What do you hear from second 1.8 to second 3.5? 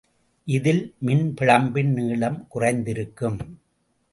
நீளம் குறைந்திருக்கும்.